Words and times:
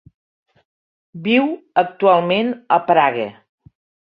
Viu 1.27 1.45
actualment 1.83 2.51
a 2.79 2.81
Praga. 2.89 3.29